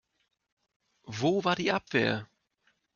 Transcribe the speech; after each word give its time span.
Wo 1.05 1.43
war 1.43 1.55
die 1.55 1.71
Abwehr? 1.71 2.27